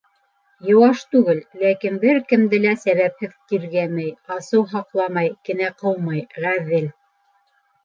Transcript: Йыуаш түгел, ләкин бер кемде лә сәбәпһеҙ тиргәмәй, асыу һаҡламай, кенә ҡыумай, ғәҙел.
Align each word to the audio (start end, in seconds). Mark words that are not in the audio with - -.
Йыуаш 0.69 1.01
түгел, 1.15 1.41
ләкин 1.63 1.99
бер 2.05 2.21
кемде 2.31 2.61
лә 2.63 2.71
сәбәпһеҙ 2.85 3.37
тиргәмәй, 3.53 4.15
асыу 4.39 4.65
һаҡламай, 4.75 5.33
кенә 5.51 5.71
ҡыумай, 5.85 6.27
ғәҙел. 6.49 6.93